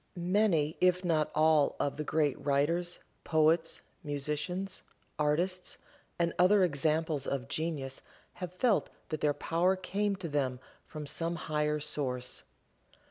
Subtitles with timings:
[0.15, 4.81] Many, if not all of the great writers, poets, musicians,
[5.19, 5.77] artists
[6.17, 8.01] and other examples of genius
[8.41, 12.41] have felt that their power came to them from some higher source.